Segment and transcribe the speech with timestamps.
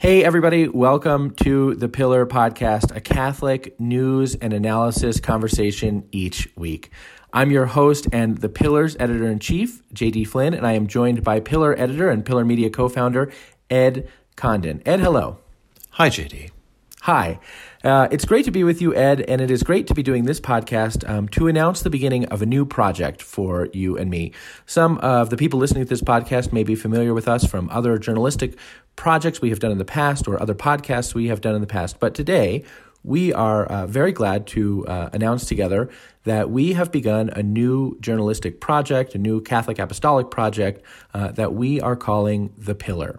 [0.00, 6.92] Hey, everybody, welcome to the Pillar Podcast, a Catholic news and analysis conversation each week.
[7.32, 11.24] I'm your host and the Pillar's editor in chief, JD Flynn, and I am joined
[11.24, 13.32] by Pillar editor and Pillar Media co founder,
[13.68, 14.84] Ed Condon.
[14.86, 15.38] Ed, hello.
[15.90, 16.52] Hi, JD.
[17.00, 17.40] Hi.
[17.88, 20.24] Uh, it's great to be with you, Ed, and it is great to be doing
[20.24, 24.30] this podcast um, to announce the beginning of a new project for you and me.
[24.66, 27.96] Some of the people listening to this podcast may be familiar with us from other
[27.96, 28.58] journalistic
[28.96, 31.66] projects we have done in the past or other podcasts we have done in the
[31.66, 31.98] past.
[31.98, 32.62] But today,
[33.04, 35.88] we are uh, very glad to uh, announce together
[36.24, 40.82] that we have begun a new journalistic project, a new Catholic apostolic project
[41.14, 43.18] uh, that we are calling The Pillar.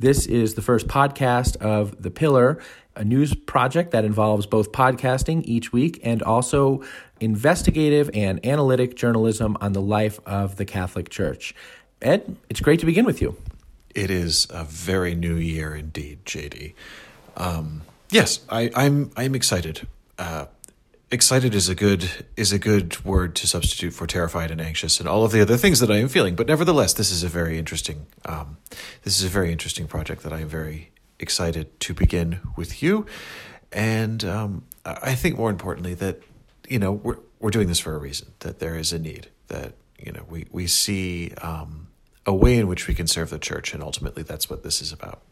[0.00, 2.62] This is the first podcast of The Pillar,
[2.98, 6.82] a news project that involves both podcasting each week and also
[7.20, 11.54] investigative and analytic journalism on the life of the Catholic Church.
[12.02, 13.36] Ed, it's great to begin with you.
[13.94, 16.74] It is a very new year indeed, JD.
[17.36, 19.86] Um, yes, I, I'm I'm excited.
[20.18, 20.46] Uh,
[21.10, 25.08] excited is a good is a good word to substitute for terrified and anxious and
[25.08, 26.36] all of the other things that I am feeling.
[26.36, 28.58] But nevertheless, this is a very interesting um,
[29.02, 33.06] this is a very interesting project that I am very excited to begin with you.
[33.72, 36.22] And um, I think more importantly that
[36.68, 38.32] you know we're we're doing this for a reason.
[38.40, 39.28] That there is a need.
[39.48, 41.88] That you know we we see um,
[42.24, 44.92] a way in which we can serve the church, and ultimately that's what this is
[44.92, 45.22] about.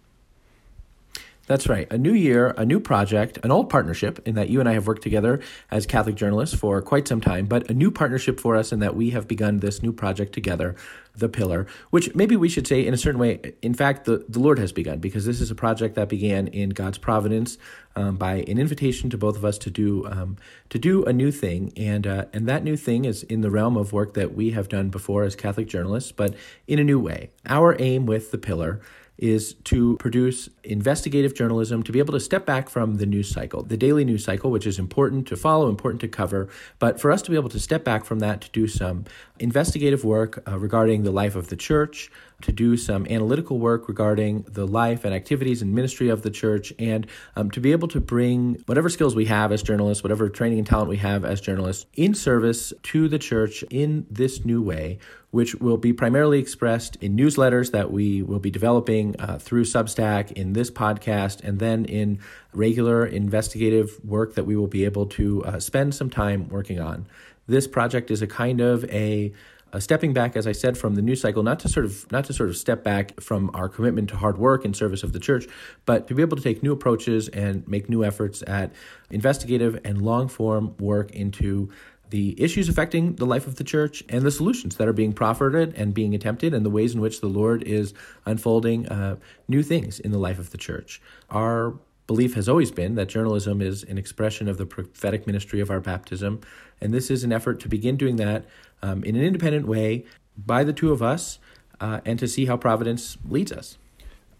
[1.47, 1.91] That's right.
[1.93, 4.89] A new year, a new project, an old partnership in that you and I have
[4.89, 8.73] worked together as Catholic journalists for quite some time, but a new partnership for us
[8.73, 10.75] in that we have begun this new project together,
[11.15, 14.41] The Pillar, which maybe we should say in a certain way, in fact, the, the
[14.41, 17.59] Lord has begun because this is a project that began in God's providence
[17.95, 20.37] um, by an invitation to both of us to do um,
[20.69, 23.77] to do a new thing, and uh, and that new thing is in the realm
[23.77, 26.35] of work that we have done before as Catholic journalists, but
[26.67, 27.31] in a new way.
[27.47, 28.81] Our aim with The Pillar
[29.19, 33.63] is to produce investigative journalism, to be able to step back from the news cycle,
[33.63, 37.23] the daily news cycle, which is important to follow, important to cover, but for us
[37.23, 39.05] to be able to step back from that to do some
[39.39, 42.11] investigative work uh, regarding the life of the church,
[42.43, 46.73] to do some analytical work regarding the life and activities and ministry of the church,
[46.79, 50.59] and um, to be able to bring whatever skills we have as journalists, whatever training
[50.59, 54.99] and talent we have as journalists, in service to the church in this new way
[55.37, 60.33] which will be primarily expressed in newsletters that we will be developing uh, through Substack
[60.33, 62.19] in this podcast, and then in
[62.55, 67.07] regular investigative work that we will be able to uh, spend some time working on.
[67.47, 69.31] This project is a kind of a
[69.73, 72.25] uh, stepping back, as I said, from the news cycle, not to sort of not
[72.27, 75.21] to sort of step back from our commitment to hard work and service of the
[75.21, 75.47] church,
[75.85, 78.73] but to be able to take new approaches and make new efforts at
[79.11, 81.71] investigative and long form work into
[82.11, 85.55] the issues affecting the life of the church and the solutions that are being proffered
[85.55, 87.95] and being attempted and the ways in which the Lord is
[88.25, 89.17] unfolding uh,
[89.49, 91.03] new things in the life of the church.
[91.31, 91.75] Our
[92.07, 95.81] belief has always been that journalism is an expression of the prophetic ministry of our
[95.81, 96.41] baptism,
[96.81, 98.45] and this is an effort to begin doing that
[98.83, 100.05] um, in an independent way
[100.37, 101.39] by the two of us
[101.81, 103.79] uh, and to see how providence leads us.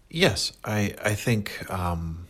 [0.09, 2.27] Yes, I I think um,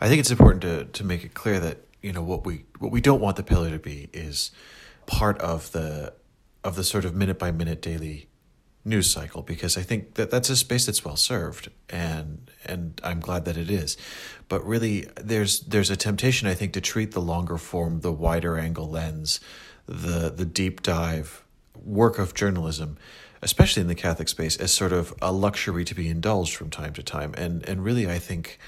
[0.00, 2.90] I think it's important to to make it clear that you know what we what
[2.90, 4.50] we don't want the pillar to be is
[5.06, 6.14] part of the
[6.64, 8.27] of the sort of minute by minute daily
[8.88, 13.20] news cycle because I think that that's a space that's well served and and I'm
[13.20, 13.96] glad that it is.
[14.48, 18.58] But really there's there's a temptation I think to treat the longer form, the wider
[18.58, 19.40] angle lens,
[19.86, 21.44] the the deep dive
[21.84, 22.98] work of journalism,
[23.42, 26.92] especially in the Catholic space, as sort of a luxury to be indulged from time
[26.94, 27.34] to time.
[27.36, 28.58] And and really I think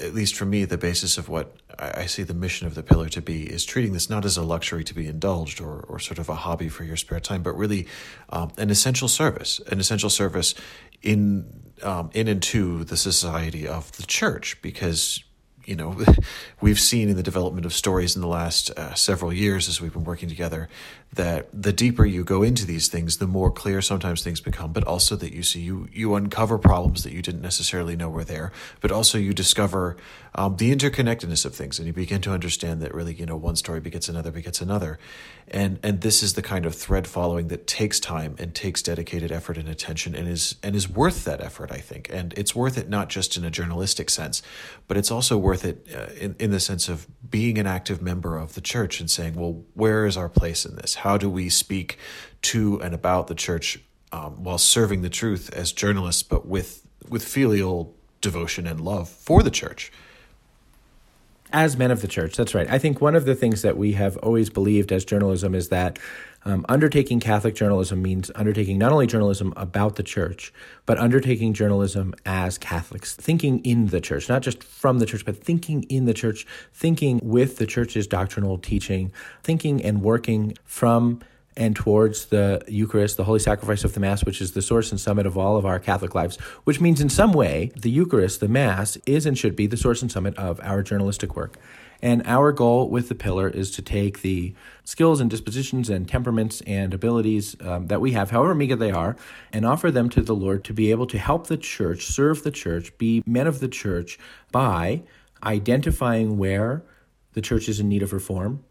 [0.00, 3.08] at least for me, the basis of what I see the mission of the pillar
[3.10, 6.18] to be is treating this not as a luxury to be indulged or, or sort
[6.18, 7.86] of a hobby for your spare time, but really
[8.30, 10.54] um, an essential service, an essential service
[11.02, 15.24] in um, in and to the society of the church, because
[15.70, 15.96] you know,
[16.60, 19.92] we've seen in the development of stories in the last uh, several years as we've
[19.92, 20.68] been working together
[21.12, 24.84] that the deeper you go into these things, the more clear sometimes things become, but
[24.84, 28.52] also that you see you you uncover problems that you didn't necessarily know were there,
[28.80, 29.96] but also you discover
[30.36, 33.56] um, the interconnectedness of things, and you begin to understand that really, you know, one
[33.56, 35.00] story begets another begets another,
[35.48, 39.32] and and this is the kind of thread following that takes time and takes dedicated
[39.32, 42.78] effort and attention, and is and is worth that effort, I think, and it's worth
[42.78, 44.42] it not just in a journalistic sense,
[44.86, 48.36] but it's also worth it uh, in in the sense of being an active member
[48.36, 50.96] of the church and saying, well, where is our place in this?
[50.96, 51.98] How do we speak
[52.42, 53.78] to and about the church
[54.12, 59.42] um, while serving the truth as journalists, but with with filial devotion and love for
[59.42, 59.92] the church?
[61.52, 62.70] As men of the church, that's right.
[62.70, 65.98] I think one of the things that we have always believed as journalism is that
[66.44, 70.52] um, undertaking Catholic journalism means undertaking not only journalism about the church,
[70.86, 75.36] but undertaking journalism as Catholics, thinking in the church, not just from the church, but
[75.36, 79.12] thinking in the church, thinking with the church's doctrinal teaching,
[79.42, 81.20] thinking and working from
[81.56, 85.00] and towards the Eucharist, the holy sacrifice of the Mass, which is the source and
[85.00, 88.48] summit of all of our Catholic lives, which means in some way the Eucharist, the
[88.48, 91.58] Mass, is and should be the source and summit of our journalistic work.
[92.02, 94.54] And our goal with the pillar is to take the
[94.84, 99.16] skills and dispositions and temperaments and abilities um, that we have, however meager they are,
[99.52, 102.50] and offer them to the Lord to be able to help the church, serve the
[102.50, 104.18] church, be men of the church
[104.50, 105.02] by
[105.42, 106.82] identifying where
[107.34, 108.64] the church is in need of reform,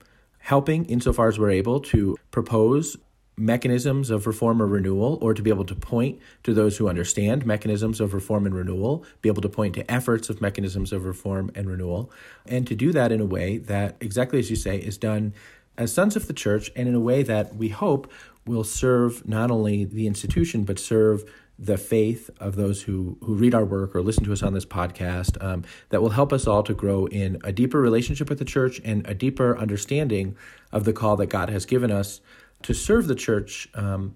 [0.49, 2.97] helping, insofar as we're able, to propose
[3.37, 7.45] mechanisms of reform or renewal, or to be able to point to those who understand
[7.45, 11.51] mechanisms of reform and renewal, be able to point to efforts of mechanisms of reform
[11.53, 12.11] and renewal,
[12.47, 15.35] and to do that in a way that, exactly as you say, is done
[15.77, 18.11] as sons of the church and in a way that we hope
[18.47, 21.31] will serve not only the institution, but serve
[21.61, 24.65] the faith of those who, who read our work or listen to us on this
[24.65, 28.45] podcast um, that will help us all to grow in a deeper relationship with the
[28.45, 30.37] church and a deeper understanding
[30.71, 32.21] of the call that God has given us
[32.63, 34.15] to serve the church um,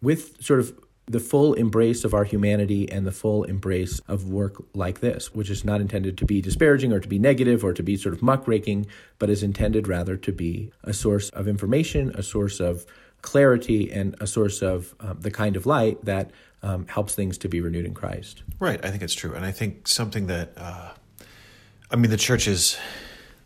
[0.00, 4.62] with sort of the full embrace of our humanity and the full embrace of work
[4.74, 7.82] like this, which is not intended to be disparaging or to be negative or to
[7.82, 8.86] be sort of muckraking,
[9.18, 12.86] but is intended rather to be a source of information, a source of
[13.22, 16.30] clarity and a source of um, the kind of light that
[16.62, 18.42] um, helps things to be renewed in Christ.
[18.58, 20.90] Right, I think it's true, and I think something that uh,
[21.90, 22.78] I mean, the church is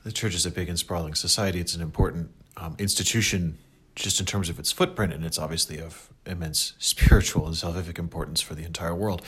[0.04, 1.60] the church is a big and sprawling society.
[1.60, 3.56] It's an important um, institution,
[3.96, 8.42] just in terms of its footprint, and it's obviously of immense spiritual and salvific importance
[8.42, 9.22] for the entire world.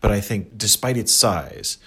[0.00, 1.78] But I think, despite its size,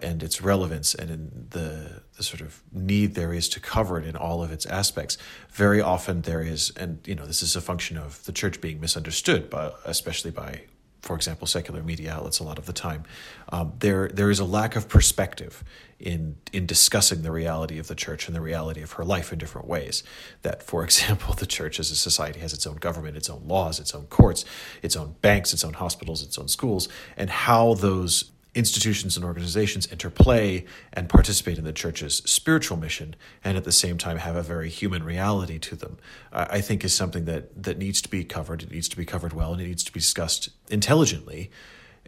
[0.00, 4.16] and its relevance and the the sort of need there is to cover it in
[4.16, 5.16] all of its aspects.
[5.50, 8.80] Very often there is, and you know, this is a function of the church being
[8.80, 10.62] misunderstood, by, especially by,
[11.00, 12.40] for example, secular media outlets.
[12.40, 13.04] A lot of the time,
[13.50, 15.62] um, there there is a lack of perspective
[16.00, 19.38] in in discussing the reality of the church and the reality of her life in
[19.38, 20.02] different ways.
[20.42, 23.78] That, for example, the church as a society has its own government, its own laws,
[23.78, 24.44] its own courts,
[24.82, 29.86] its own banks, its own hospitals, its own schools, and how those institutions and organizations
[29.86, 33.14] interplay and participate in the church's spiritual mission
[33.44, 35.98] and at the same time have a very human reality to them.
[36.32, 38.62] I think is something that that needs to be covered.
[38.62, 41.50] It needs to be covered well and it needs to be discussed intelligently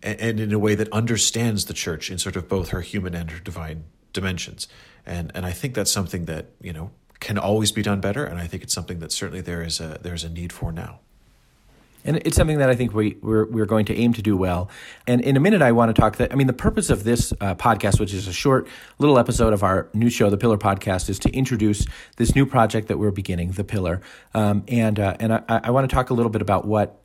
[0.02, 3.14] and, and in a way that understands the church in sort of both her human
[3.14, 4.66] and her divine dimensions.
[5.06, 6.90] And and i think that's something that you know
[7.20, 9.98] can always be done better and i think it's something that certainly there is a
[10.02, 11.00] there's a need for now
[12.05, 14.70] and it's something that I think we, we're, we're going to aim to do well.
[15.06, 17.32] And in a minute, I want to talk that, I mean, the purpose of this
[17.41, 18.69] uh, podcast, which is a short
[18.99, 21.87] little episode of our new show, The Pillar Podcast, is to introduce
[22.17, 24.00] this new project that we're beginning, The Pillar.
[24.35, 27.05] Um, and uh, and I, I want to talk a little bit about what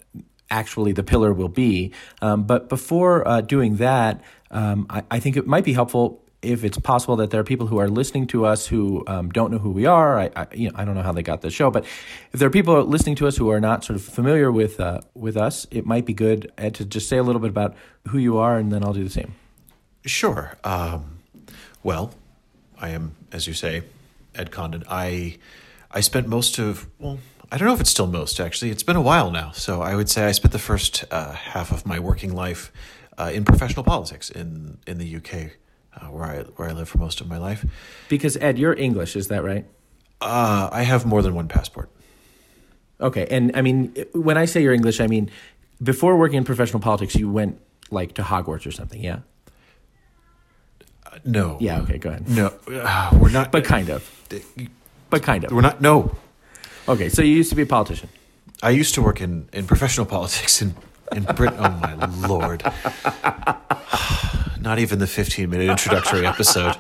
[0.50, 1.92] actually the pillar will be.
[2.21, 6.63] Um, but before uh, doing that, um, I, I think it might be helpful if
[6.63, 9.57] it's possible that there are people who are listening to us who um, don't know
[9.57, 11.71] who we are, I, I, you know, I don't know how they got the show,
[11.71, 11.83] but
[12.31, 15.01] if there are people listening to us who are not sort of familiar with uh,
[15.13, 17.75] with us, it might be good to just say a little bit about
[18.07, 19.33] who you are, and then I'll do the same.
[20.06, 20.56] Sure.
[20.63, 21.19] Um,
[21.83, 22.13] well,
[22.80, 23.83] I am, as you say,
[24.33, 24.83] Ed Condon.
[24.89, 25.38] I
[25.92, 27.19] I spent most of well,
[27.51, 28.71] I don't know if it's still most actually.
[28.71, 31.71] It's been a while now, so I would say I spent the first uh, half
[31.71, 32.71] of my working life
[33.18, 35.51] uh, in professional politics in in the UK
[35.95, 37.66] uh, where I where I live for most of my life.
[38.09, 39.66] Because Ed, you're English, is that right?
[40.21, 41.90] Uh, I have more than one passport.
[43.02, 45.30] Okay, and I mean, when I say you're English, I mean
[45.81, 47.59] before working in professional politics, you went
[47.92, 49.19] like to Hogwarts or something, yeah?
[51.06, 51.57] Uh, no.
[51.59, 51.81] Yeah.
[51.81, 51.97] Okay.
[51.97, 52.30] Go ahead.
[52.30, 53.52] No, uh, we're not.
[53.52, 54.09] But kind of.
[55.09, 55.52] But kind of.
[55.52, 55.81] We're not.
[55.81, 56.16] No.
[56.87, 58.09] Okay, so you used to be a politician.
[58.61, 60.75] I used to work in, in professional politics in
[61.11, 61.59] in Britain.
[61.59, 62.64] Oh my lord!
[64.66, 66.76] Not even the 15 minute introductory episode.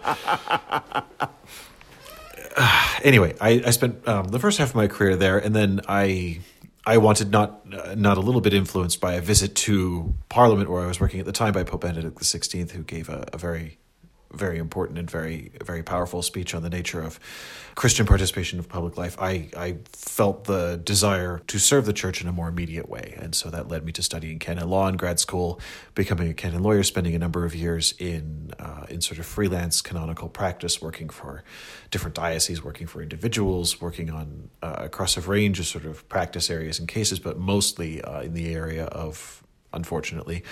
[3.03, 6.39] anyway, I, I spent um, the first half of my career there, and then I
[6.83, 10.83] I wanted not uh, not a little bit influenced by a visit to Parliament where
[10.83, 13.77] I was working at the time by Pope Benedict XVI, who gave a, a very
[14.33, 17.19] very important and very very powerful speech on the nature of
[17.75, 22.27] Christian participation of public life, I, I felt the desire to serve the church in
[22.27, 23.15] a more immediate way.
[23.17, 25.59] And so that led me to studying canon law in grad school,
[25.93, 29.81] becoming a canon lawyer, spending a number of years in, uh, in sort of freelance
[29.81, 31.43] canonical practice, working for
[31.91, 36.49] different dioceses, working for individuals, working on uh, across a range of sort of practice
[36.49, 40.43] areas and cases, but mostly uh, in the area of, unfortunately,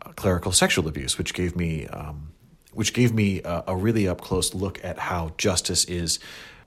[0.00, 1.86] uh, clerical sexual abuse, which gave me.
[1.88, 2.32] Um,
[2.72, 6.18] which gave me a, a really up close look at how justice is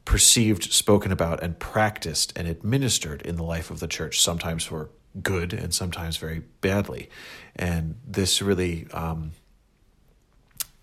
[0.06, 4.90] perceived, spoken about, and practiced and administered in the life of the church, sometimes for
[5.22, 7.10] good and sometimes very badly.
[7.56, 9.32] And this really um,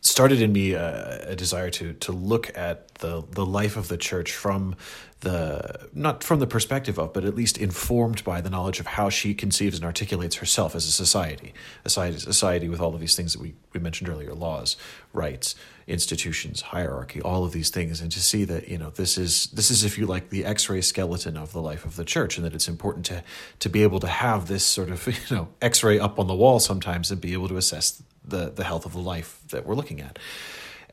[0.00, 3.96] started in me a, a, desire to to look at the the life of the
[3.96, 4.76] church from
[5.20, 9.10] the not from the perspective of, but at least informed by the knowledge of how
[9.10, 11.52] she conceives and articulates herself as a society,
[11.84, 14.76] a society, society with all of these things that we, we mentioned earlier: laws,
[15.12, 15.54] rights,
[15.86, 19.70] institutions, hierarchy, all of these things, and to see that you know this is this
[19.70, 22.54] is if you like the X-ray skeleton of the life of the church, and that
[22.54, 23.22] it's important to
[23.58, 26.60] to be able to have this sort of you know X-ray up on the wall
[26.60, 30.00] sometimes and be able to assess the the health of the life that we're looking
[30.00, 30.18] at.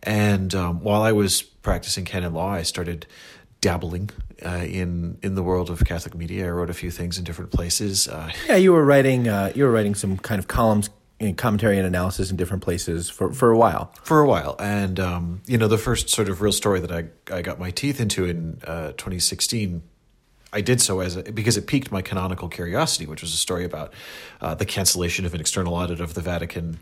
[0.03, 3.08] And um, while I was practicing canon law, I started
[3.62, 4.10] dabbling
[4.46, 6.48] uh, in in the world of Catholic media.
[6.48, 8.08] I wrote a few things in different places.
[8.08, 10.89] Uh, yeah, you were writing uh, you were writing some kind of columns
[11.20, 13.91] in commentary and analysis in different places for, for a while.
[14.03, 17.06] For a while, and um, you know, the first sort of real story that I
[17.34, 19.82] I got my teeth into in uh, 2016
[20.53, 23.65] I did so as a, because it piqued my canonical curiosity, which was a story
[23.65, 23.94] about
[24.39, 26.79] uh, the cancellation of an external audit of the Vatican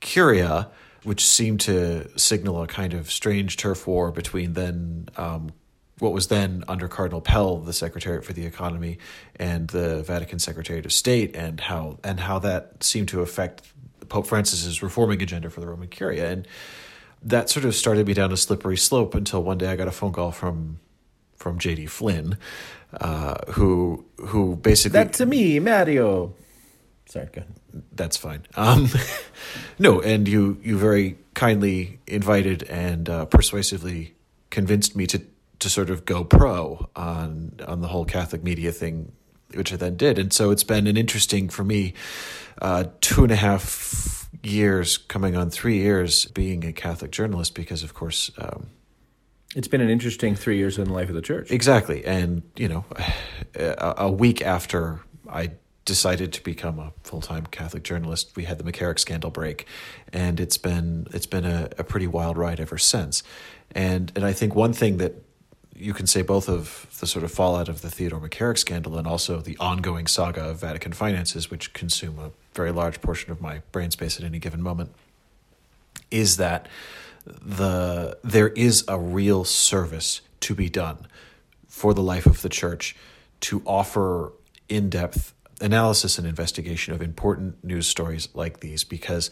[0.00, 0.68] Curia,
[1.04, 5.52] which seemed to signal a kind of strange turf war between then um,
[5.98, 8.98] what was then under Cardinal Pell, the Secretariat for the Economy,
[9.36, 13.62] and the Vatican Secretariat of State, and how and how that seemed to affect
[14.08, 16.46] Pope Francis's reforming agenda for the Roman Curia, and
[17.22, 19.92] that sort of started me down a slippery slope until one day I got a
[19.92, 20.78] phone call from
[21.36, 21.86] from J.D.
[21.86, 22.36] Flynn,
[23.00, 26.34] uh, who who basically that's to me, Mario.
[27.06, 27.54] Sorry, go ahead.
[27.92, 28.46] That's fine.
[28.56, 28.88] Um,
[29.78, 34.14] no, and you you very kindly invited and uh, persuasively
[34.50, 35.22] convinced me to
[35.60, 39.12] to sort of go pro on on the whole Catholic media thing,
[39.54, 41.94] which I then did, and so it's been an interesting for me
[42.60, 47.82] uh, two and a half years, coming on three years, being a Catholic journalist because,
[47.82, 48.30] of course.
[48.38, 48.68] Um,
[49.54, 51.50] it's been an interesting three years in the life of the church.
[51.50, 52.84] Exactly, and you know,
[53.54, 55.52] a, a week after I
[55.86, 59.66] decided to become a full time Catholic journalist, we had the McCarrick scandal break,
[60.12, 63.22] and it's been it's been a, a pretty wild ride ever since.
[63.74, 65.14] And and I think one thing that
[65.74, 69.06] you can say both of the sort of fallout of the Theodore McCarrick scandal and
[69.06, 73.60] also the ongoing saga of Vatican finances, which consume a very large portion of my
[73.72, 74.90] brain space at any given moment,
[76.10, 76.68] is that
[77.24, 81.06] the there is a real service to be done
[81.68, 82.96] for the life of the church
[83.38, 84.32] to offer
[84.68, 89.30] in-depth analysis and investigation of important news stories like these because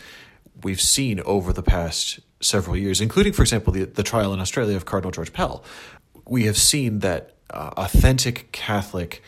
[0.63, 4.77] we've seen over the past several years, including, for example, the, the trial in Australia
[4.77, 5.65] of Cardinal George Pell,
[6.27, 9.23] we have seen that uh, authentic Catholic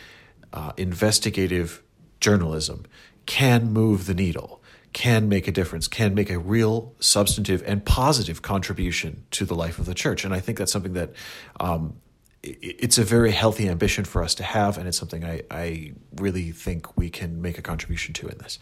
[0.52, 1.82] uh, investigative
[2.20, 2.86] journalism
[3.26, 4.62] can move the needle
[4.96, 9.78] can make a difference, can make a real substantive and positive contribution to the life
[9.78, 10.24] of the church.
[10.24, 11.12] And I think that's something that
[11.60, 12.00] um,
[12.42, 16.52] it's a very healthy ambition for us to have, and it's something I, I really
[16.52, 18.58] think we can make a contribution to in this.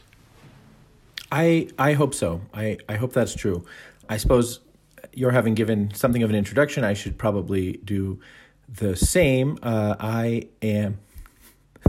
[1.30, 2.40] I I hope so.
[2.52, 3.64] I, I hope that's true.
[4.08, 4.60] I suppose
[5.12, 6.84] you're having given something of an introduction.
[6.84, 8.20] I should probably do
[8.68, 9.58] the same.
[9.62, 10.98] Uh, I am.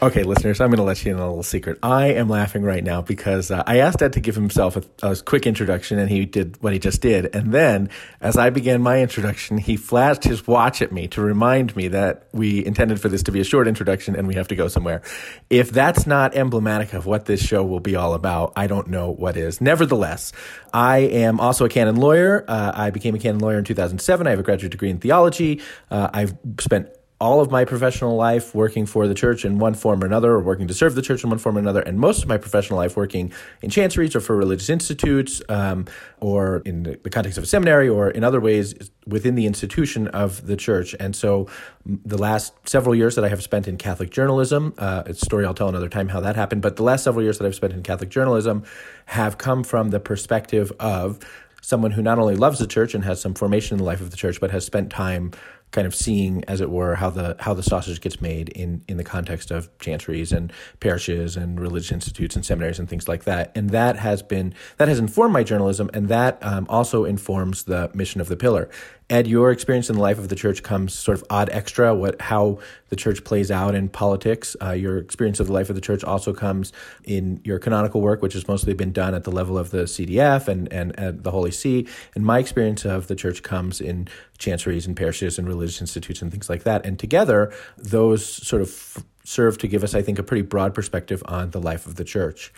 [0.00, 1.76] Okay, listeners, I'm going to let you in on a little secret.
[1.82, 5.16] I am laughing right now because uh, I asked Ed to give himself a, a,
[5.16, 7.34] quick introduction, and he did what he just did.
[7.34, 7.90] And then,
[8.20, 12.28] as I began my introduction, he flashed his watch at me to remind me that
[12.32, 15.02] we intended for this to be a short introduction and we have to go somewhere.
[15.50, 19.10] If that's not emblematic of what this show will be all about, I don't know
[19.10, 19.60] what is.
[19.60, 20.32] Nevertheless,
[20.72, 22.44] I am also a canon lawyer.
[22.46, 24.28] Uh, I became a canon lawyer in 2007.
[24.28, 25.60] I have a graduate degree in theology.
[25.90, 26.88] Uh, I've spent
[27.20, 30.40] all of my professional life working for the church in one form or another, or
[30.40, 32.78] working to serve the church in one form or another, and most of my professional
[32.78, 35.84] life working in chanceries or for religious institutes, um,
[36.20, 40.46] or in the context of a seminary, or in other ways within the institution of
[40.46, 40.94] the church.
[41.00, 41.48] And so,
[41.84, 45.44] the last several years that I have spent in Catholic journalism, uh, it's a story
[45.44, 47.72] I'll tell another time how that happened, but the last several years that I've spent
[47.72, 48.62] in Catholic journalism
[49.06, 51.18] have come from the perspective of
[51.62, 54.10] someone who not only loves the church and has some formation in the life of
[54.10, 55.32] the church, but has spent time
[55.70, 58.96] kind of seeing, as it were, how the how the sausage gets made in in
[58.96, 63.52] the context of chanceries and parishes and religious institutes and seminaries and things like that.
[63.54, 67.90] And that has been that has informed my journalism, and that um, also informs the
[67.94, 68.70] mission of the pillar.
[69.10, 71.94] Ed, your experience in the life of the church comes sort of odd extra.
[71.94, 72.58] What how
[72.90, 74.54] the church plays out in politics.
[74.62, 76.72] Uh, your experience of the life of the church also comes
[77.04, 80.48] in your canonical work, which has mostly been done at the level of the CDF
[80.48, 81.86] and and, and the Holy See.
[82.14, 84.08] And my experience of the church comes in
[84.38, 86.86] chanceries and parishes and religious institutes and things like that.
[86.86, 90.74] And together, those sort of f- serve to give us, I think, a pretty broad
[90.74, 92.52] perspective on the life of the church.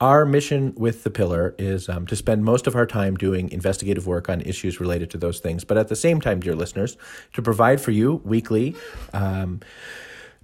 [0.00, 4.06] Our mission with the Pillar is um, to spend most of our time doing investigative
[4.06, 6.98] work on issues related to those things, but at the same time, dear listeners,
[7.32, 8.76] to provide for you weekly.
[9.14, 9.60] Um,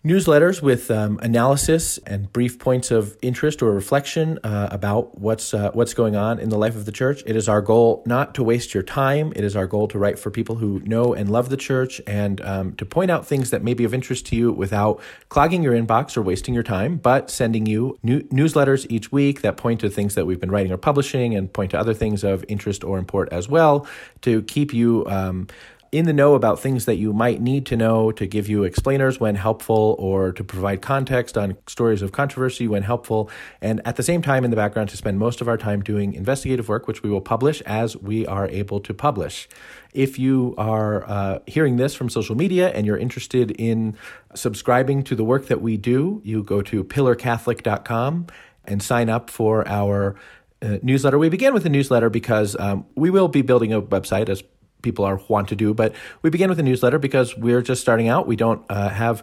[0.04, 5.70] newsletters with um, analysis and brief points of interest or reflection uh, about what's uh,
[5.72, 7.22] what's going on in the life of the church.
[7.24, 9.32] It is our goal not to waste your time.
[9.36, 12.40] It is our goal to write for people who know and love the church and
[12.40, 15.74] um, to point out things that may be of interest to you without clogging your
[15.74, 19.88] inbox or wasting your time, but sending you new- newsletters each week that point to
[19.88, 22.98] things that we've been writing or publishing and point to other things of interest or
[22.98, 23.86] import as well
[24.22, 25.06] to keep you.
[25.06, 25.46] Um,
[25.92, 29.20] in the know about things that you might need to know to give you explainers
[29.20, 33.30] when helpful or to provide context on stories of controversy when helpful.
[33.60, 36.14] And at the same time, in the background, to spend most of our time doing
[36.14, 39.50] investigative work, which we will publish as we are able to publish.
[39.92, 43.94] If you are uh, hearing this from social media and you're interested in
[44.34, 48.28] subscribing to the work that we do, you go to pillarcatholic.com
[48.64, 50.16] and sign up for our
[50.62, 51.18] uh, newsletter.
[51.18, 54.42] We begin with a newsletter because um, we will be building a website as
[54.82, 55.72] people are want to do.
[55.74, 58.26] But we begin with a newsletter because we're just starting out.
[58.26, 59.22] We don't uh, have,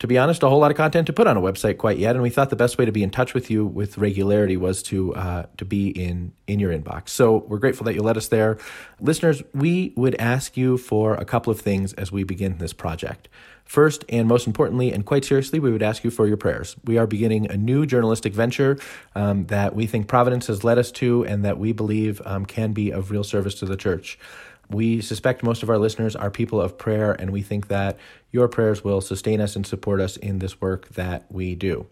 [0.00, 2.16] to be honest, a whole lot of content to put on a website quite yet.
[2.16, 4.82] And we thought the best way to be in touch with you with regularity was
[4.84, 7.10] to uh, to be in in your inbox.
[7.10, 8.58] So we're grateful that you let us there,
[9.00, 9.42] listeners.
[9.54, 13.28] We would ask you for a couple of things as we begin this project.
[13.66, 16.76] First, and most importantly, and quite seriously, we would ask you for your prayers.
[16.84, 18.78] We are beginning a new journalistic venture
[19.16, 22.72] um, that we think Providence has led us to and that we believe um, can
[22.72, 24.20] be of real service to the church.
[24.70, 27.98] We suspect most of our listeners are people of prayer, and we think that
[28.32, 31.86] your prayers will sustain us and support us in this work that we do.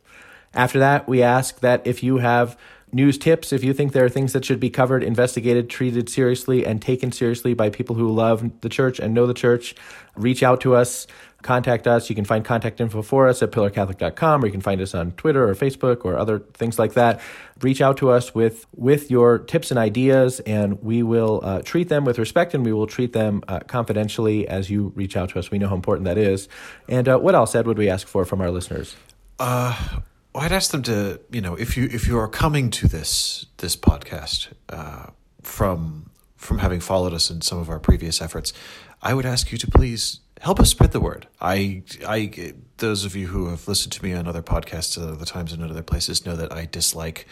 [0.55, 2.57] After that, we ask that if you have
[2.93, 6.65] news tips, if you think there are things that should be covered, investigated, treated seriously,
[6.65, 9.75] and taken seriously by people who love the church and know the church,
[10.15, 11.07] reach out to us
[11.45, 12.09] contact us.
[12.09, 15.13] You can find contact info for us at pillarcatholic.com or you can find us on
[15.13, 17.21] Twitter or Facebook or other things like that.
[17.61, 21.89] Reach out to us with, with your tips and ideas, and we will uh, treat
[21.89, 25.39] them with respect and we will treat them uh, confidentially as you reach out to
[25.39, 25.53] us.
[25.53, 26.49] We know how important that is.
[26.89, 28.97] And uh, what else, Ed, would we ask for from our listeners?
[29.39, 30.01] Uh,
[30.35, 33.47] well, I'd ask them to, you know, if you if you are coming to this
[33.59, 35.07] this podcast uh,
[35.43, 38.53] from from having followed us in some of our previous efforts,
[39.01, 41.27] I would ask you to please help us spread the word.
[41.41, 45.13] I, I, those of you who have listened to me on other podcasts uh, at
[45.15, 47.27] other times and at other places know that I dislike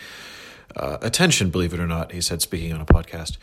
[0.77, 1.51] uh, attention.
[1.51, 3.37] Believe it or not, he said speaking on a podcast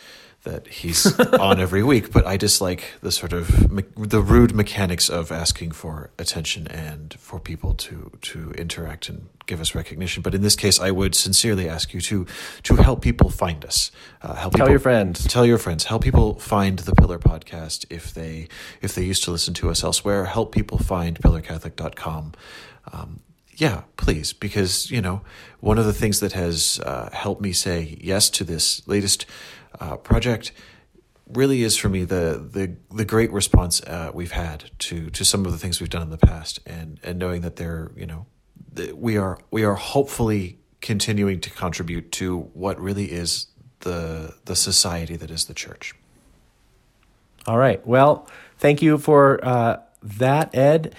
[0.44, 5.10] that he's on every week, but I dislike the sort of me- the rude mechanics
[5.10, 10.22] of asking for attention and for people to to interact and give us recognition.
[10.24, 12.26] But in this case, I would sincerely ask you to
[12.64, 13.92] to help people find us.
[14.22, 15.26] Uh, help tell people, your friends.
[15.28, 15.86] Tell your friends.
[15.86, 18.48] Help people find the Pillar podcast if they
[18.82, 20.26] if they used to listen to us elsewhere.
[20.26, 22.34] Help people find pillarcatholic.com.
[22.94, 23.20] Um,
[23.60, 25.22] yeah, please, because you know
[25.60, 29.26] one of the things that has uh, helped me say yes to this latest
[29.80, 30.54] uh, project
[31.28, 35.46] really is for me the the the great response uh, we've had to to some
[35.46, 38.26] of the things we've done in the past, and and knowing that they're you know
[38.96, 43.48] we are we are hopefully continuing to contribute to what really is
[43.82, 45.94] the the society that is the church.
[47.46, 47.86] All right.
[47.86, 50.96] Well, thank you for uh, that, Ed.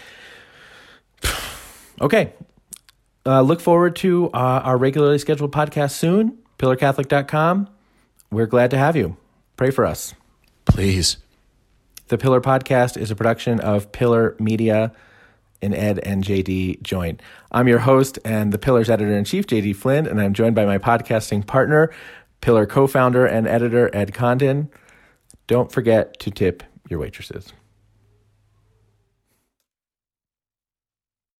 [2.03, 2.33] Okay.
[3.26, 6.38] Uh, look forward to uh, our regularly scheduled podcast soon.
[6.59, 7.68] PillarCatholic.com.
[8.30, 9.16] We're glad to have you.
[9.56, 10.14] Pray for us.
[10.64, 11.18] Please.
[12.09, 14.92] The Pillar Podcast is a production of Pillar Media
[15.62, 17.22] and Ed and JD joint.
[17.52, 20.64] I'm your host and the Pillar's editor in chief, JD Flynn, and I'm joined by
[20.64, 21.90] my podcasting partner,
[22.40, 24.70] Pillar co founder and editor, Ed Condon.
[25.46, 27.52] Don't forget to tip your waitresses.